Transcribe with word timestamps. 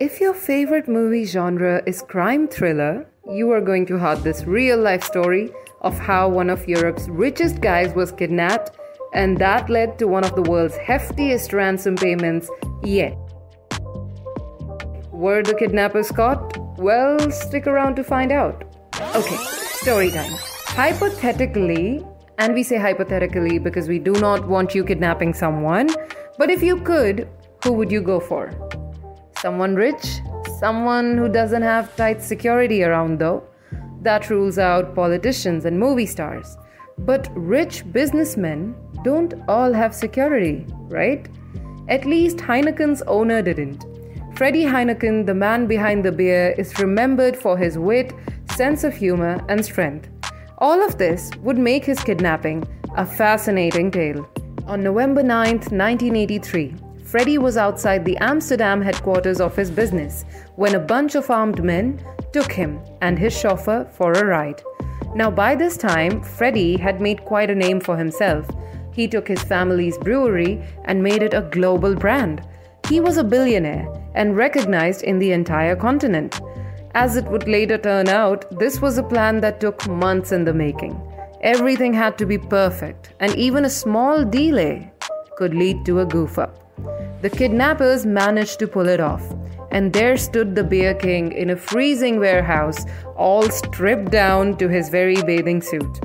If 0.00 0.20
your 0.20 0.32
favorite 0.32 0.86
movie 0.86 1.24
genre 1.24 1.82
is 1.84 2.02
crime 2.02 2.46
thriller, 2.46 3.04
you 3.28 3.50
are 3.50 3.60
going 3.60 3.84
to 3.86 3.98
hear 3.98 4.14
this 4.14 4.44
real 4.44 4.78
life 4.78 5.02
story 5.02 5.50
of 5.80 5.98
how 5.98 6.28
one 6.28 6.50
of 6.50 6.68
Europe's 6.68 7.08
richest 7.08 7.60
guys 7.60 7.92
was 7.96 8.12
kidnapped, 8.12 8.78
and 9.12 9.36
that 9.38 9.68
led 9.68 9.98
to 9.98 10.06
one 10.06 10.22
of 10.22 10.36
the 10.36 10.42
world's 10.42 10.76
heftiest 10.76 11.52
ransom 11.52 11.96
payments 11.96 12.48
yet. 12.84 13.18
Were 15.10 15.42
the 15.42 15.56
kidnappers 15.58 16.12
caught? 16.12 16.56
Well, 16.78 17.18
stick 17.32 17.66
around 17.66 17.96
to 17.96 18.04
find 18.04 18.30
out. 18.30 18.72
Okay, 19.16 19.36
story 19.82 20.12
time. 20.12 20.30
Hypothetically, 20.66 22.06
and 22.38 22.54
we 22.54 22.62
say 22.62 22.78
hypothetically 22.78 23.58
because 23.58 23.88
we 23.88 23.98
do 23.98 24.12
not 24.12 24.46
want 24.46 24.76
you 24.76 24.84
kidnapping 24.84 25.34
someone, 25.34 25.88
but 26.38 26.50
if 26.50 26.62
you 26.62 26.80
could, 26.82 27.28
who 27.64 27.72
would 27.72 27.90
you 27.90 28.00
go 28.00 28.20
for? 28.20 28.54
Someone 29.40 29.76
rich? 29.76 30.20
Someone 30.58 31.16
who 31.16 31.28
doesn't 31.28 31.62
have 31.62 31.94
tight 31.94 32.20
security 32.20 32.82
around, 32.82 33.20
though? 33.20 33.44
That 34.02 34.30
rules 34.30 34.58
out 34.58 34.96
politicians 34.96 35.64
and 35.64 35.78
movie 35.78 36.06
stars. 36.06 36.56
But 36.98 37.28
rich 37.36 37.84
businessmen 37.92 38.74
don't 39.04 39.34
all 39.46 39.72
have 39.72 39.94
security, 39.94 40.66
right? 40.88 41.28
At 41.88 42.04
least 42.04 42.38
Heineken's 42.38 43.02
owner 43.02 43.40
didn't. 43.40 43.84
Freddie 44.34 44.64
Heineken, 44.64 45.24
the 45.24 45.34
man 45.34 45.68
behind 45.68 46.04
the 46.04 46.10
beer, 46.10 46.56
is 46.58 46.76
remembered 46.80 47.36
for 47.36 47.56
his 47.56 47.78
wit, 47.78 48.12
sense 48.56 48.82
of 48.82 48.94
humor, 48.94 49.40
and 49.48 49.64
strength. 49.64 50.08
All 50.58 50.82
of 50.82 50.98
this 50.98 51.30
would 51.42 51.58
make 51.58 51.84
his 51.84 52.00
kidnapping 52.00 52.66
a 52.96 53.06
fascinating 53.06 53.92
tale. 53.92 54.28
On 54.66 54.82
November 54.82 55.22
9, 55.22 55.58
1983, 55.58 56.74
Freddie 57.08 57.38
was 57.38 57.56
outside 57.56 58.04
the 58.04 58.18
Amsterdam 58.18 58.82
headquarters 58.82 59.40
of 59.40 59.56
his 59.56 59.70
business 59.70 60.26
when 60.56 60.74
a 60.74 60.78
bunch 60.78 61.14
of 61.14 61.30
armed 61.30 61.64
men 61.64 62.04
took 62.34 62.52
him 62.52 62.78
and 63.00 63.18
his 63.18 63.32
chauffeur 63.32 63.88
for 63.94 64.12
a 64.12 64.26
ride. 64.26 64.62
Now, 65.14 65.30
by 65.30 65.54
this 65.54 65.78
time, 65.78 66.22
Freddie 66.22 66.76
had 66.76 67.00
made 67.00 67.24
quite 67.24 67.48
a 67.48 67.54
name 67.54 67.80
for 67.80 67.96
himself. 67.96 68.46
He 68.92 69.08
took 69.08 69.26
his 69.26 69.42
family's 69.42 69.96
brewery 69.96 70.62
and 70.84 71.02
made 71.02 71.22
it 71.22 71.32
a 71.32 71.48
global 71.50 71.94
brand. 71.94 72.46
He 72.86 73.00
was 73.00 73.16
a 73.16 73.24
billionaire 73.24 73.88
and 74.14 74.36
recognized 74.36 75.02
in 75.02 75.18
the 75.18 75.32
entire 75.32 75.76
continent. 75.76 76.38
As 76.94 77.16
it 77.16 77.24
would 77.24 77.48
later 77.48 77.78
turn 77.78 78.10
out, 78.10 78.58
this 78.58 78.82
was 78.82 78.98
a 78.98 79.02
plan 79.02 79.40
that 79.40 79.60
took 79.60 79.88
months 79.88 80.30
in 80.30 80.44
the 80.44 80.52
making. 80.52 81.00
Everything 81.40 81.94
had 81.94 82.18
to 82.18 82.26
be 82.26 82.36
perfect, 82.36 83.14
and 83.18 83.34
even 83.36 83.64
a 83.64 83.70
small 83.70 84.26
delay 84.26 84.92
could 85.38 85.54
lead 85.54 85.84
to 85.86 86.00
a 86.00 86.06
goof 86.06 86.38
up. 86.38 86.54
The 87.22 87.30
kidnappers 87.30 88.04
managed 88.04 88.58
to 88.58 88.66
pull 88.66 88.88
it 88.88 89.00
off, 89.00 89.24
and 89.70 89.92
there 89.92 90.16
stood 90.16 90.54
the 90.54 90.64
Beer 90.64 90.94
King 90.94 91.30
in 91.32 91.50
a 91.50 91.56
freezing 91.56 92.18
warehouse, 92.18 92.84
all 93.16 93.48
stripped 93.50 94.10
down 94.10 94.56
to 94.58 94.68
his 94.68 94.88
very 94.88 95.22
bathing 95.22 95.62
suit. 95.62 96.00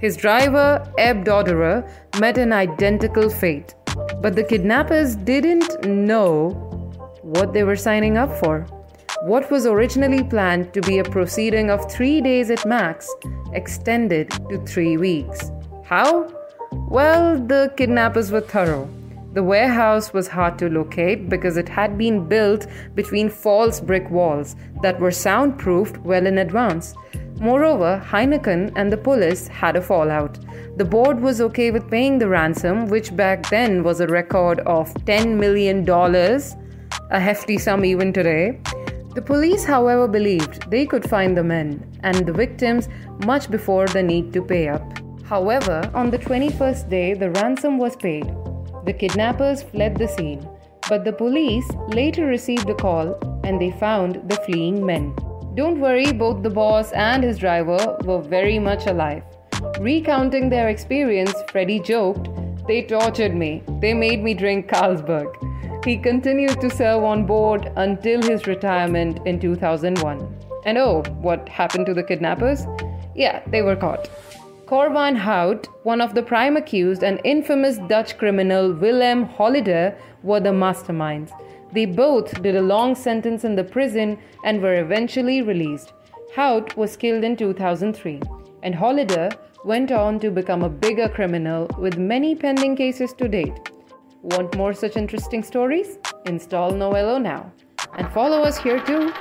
His 0.00 0.16
driver, 0.16 0.68
Ab 0.98 1.24
Doderer, 1.24 1.76
met 2.20 2.38
an 2.38 2.52
identical 2.52 3.28
fate, 3.28 3.74
but 4.22 4.36
the 4.36 4.44
kidnappers 4.44 5.16
didn't 5.16 5.84
know 5.84 6.50
what 7.22 7.52
they 7.52 7.64
were 7.64 7.82
signing 7.88 8.16
up 8.16 8.32
for. 8.38 8.66
What 9.22 9.50
was 9.50 9.66
originally 9.66 10.22
planned 10.22 10.72
to 10.74 10.80
be 10.80 10.98
a 10.98 11.04
proceeding 11.04 11.70
of 11.70 11.90
three 11.90 12.20
days 12.20 12.50
at 12.50 12.64
max 12.64 13.12
extended 13.52 14.30
to 14.48 14.64
three 14.64 14.96
weeks. 14.96 15.50
How? 15.84 16.37
Well, 16.90 17.38
the 17.38 17.70
kidnappers 17.76 18.30
were 18.30 18.40
thorough. 18.40 18.88
The 19.34 19.42
warehouse 19.42 20.14
was 20.14 20.26
hard 20.26 20.58
to 20.58 20.70
locate 20.70 21.28
because 21.28 21.58
it 21.58 21.68
had 21.68 21.98
been 21.98 22.26
built 22.26 22.66
between 22.94 23.28
false 23.28 23.78
brick 23.78 24.10
walls 24.10 24.56
that 24.80 24.98
were 24.98 25.10
soundproofed 25.10 25.98
well 25.98 26.26
in 26.26 26.38
advance. 26.38 26.94
Moreover, 27.40 28.02
Heineken 28.10 28.72
and 28.74 28.90
the 28.90 28.96
police 28.96 29.48
had 29.48 29.76
a 29.76 29.82
fallout. 29.82 30.38
The 30.78 30.84
board 30.86 31.20
was 31.20 31.42
okay 31.42 31.70
with 31.70 31.90
paying 31.90 32.18
the 32.18 32.28
ransom, 32.28 32.86
which 32.86 33.14
back 33.14 33.50
then 33.50 33.82
was 33.82 34.00
a 34.00 34.06
record 34.06 34.60
of 34.60 34.94
$10 35.04 35.36
million, 35.36 35.86
a 37.10 37.20
hefty 37.20 37.58
sum 37.58 37.84
even 37.84 38.14
today. 38.14 38.58
The 39.14 39.20
police, 39.20 39.62
however, 39.62 40.08
believed 40.08 40.70
they 40.70 40.86
could 40.86 41.06
find 41.06 41.36
the 41.36 41.44
men 41.44 41.84
and 42.02 42.24
the 42.24 42.32
victims 42.32 42.88
much 43.26 43.50
before 43.50 43.88
the 43.88 44.02
need 44.02 44.32
to 44.32 44.42
pay 44.42 44.68
up. 44.68 45.07
However, 45.28 45.90
on 45.92 46.10
the 46.10 46.18
21st 46.18 46.88
day, 46.88 47.12
the 47.12 47.30
ransom 47.32 47.76
was 47.76 47.96
paid. 47.96 48.26
The 48.86 48.94
kidnappers 48.94 49.62
fled 49.62 49.98
the 49.98 50.08
scene, 50.08 50.48
but 50.88 51.04
the 51.04 51.12
police 51.12 51.68
later 51.88 52.24
received 52.24 52.70
a 52.70 52.74
call 52.74 53.12
and 53.44 53.60
they 53.60 53.70
found 53.72 54.26
the 54.26 54.36
fleeing 54.46 54.86
men. 54.86 55.14
Don't 55.54 55.80
worry, 55.80 56.12
both 56.12 56.42
the 56.42 56.48
boss 56.48 56.92
and 56.92 57.22
his 57.22 57.36
driver 57.36 57.98
were 58.04 58.22
very 58.22 58.58
much 58.58 58.86
alive. 58.86 59.22
Recounting 59.78 60.48
their 60.48 60.70
experience, 60.70 61.34
Freddy 61.50 61.78
joked, 61.78 62.30
They 62.66 62.82
tortured 62.82 63.34
me. 63.34 63.62
They 63.80 63.92
made 63.92 64.22
me 64.22 64.32
drink 64.32 64.68
Carlsberg. 64.68 65.28
He 65.84 65.98
continued 65.98 66.58
to 66.62 66.70
serve 66.70 67.04
on 67.04 67.26
board 67.26 67.70
until 67.76 68.22
his 68.22 68.46
retirement 68.46 69.20
in 69.26 69.38
2001. 69.40 70.36
And 70.64 70.78
oh, 70.78 71.02
what 71.20 71.48
happened 71.50 71.84
to 71.86 71.92
the 71.92 72.02
kidnappers? 72.02 72.66
Yeah, 73.14 73.42
they 73.48 73.60
were 73.60 73.76
caught. 73.76 74.08
Cor 74.68 74.90
van 74.90 75.16
Hout, 75.16 75.66
one 75.84 76.02
of 76.02 76.14
the 76.14 76.22
prime 76.22 76.54
accused, 76.58 77.02
and 77.02 77.22
infamous 77.24 77.78
Dutch 77.88 78.18
criminal 78.18 78.70
Willem 78.74 79.26
Holleeder 79.26 79.96
were 80.22 80.40
the 80.40 80.50
masterminds. 80.50 81.30
They 81.72 81.86
both 81.86 82.42
did 82.42 82.54
a 82.54 82.60
long 82.60 82.94
sentence 82.94 83.44
in 83.44 83.56
the 83.56 83.64
prison 83.64 84.18
and 84.44 84.60
were 84.60 84.78
eventually 84.78 85.40
released. 85.40 85.94
Hout 86.36 86.76
was 86.76 86.98
killed 86.98 87.24
in 87.24 87.34
2003, 87.34 88.20
and 88.62 88.74
Holleeder 88.74 89.34
went 89.64 89.90
on 89.90 90.20
to 90.20 90.30
become 90.30 90.62
a 90.62 90.68
bigger 90.68 91.08
criminal 91.08 91.66
with 91.78 91.96
many 91.96 92.34
pending 92.34 92.76
cases 92.76 93.14
to 93.14 93.26
date. 93.26 93.70
Want 94.20 94.54
more 94.54 94.74
such 94.74 94.98
interesting 94.98 95.42
stories? 95.42 95.96
Install 96.26 96.72
Novello 96.72 97.16
now. 97.16 97.50
And 97.96 98.12
follow 98.12 98.42
us 98.42 98.58
here 98.58 98.84
too 98.84 99.14